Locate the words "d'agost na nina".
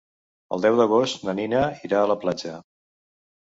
0.79-1.63